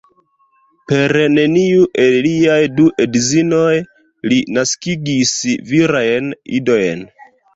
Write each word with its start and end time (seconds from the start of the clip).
Per 0.91 1.11
neniu 1.33 1.83
el 2.03 2.15
liaj 2.27 2.55
du 2.79 2.87
edzinoj 3.05 3.77
li 4.33 4.39
naskigis 4.57 5.35
virajn 5.73 6.33
idojn. 6.61 7.07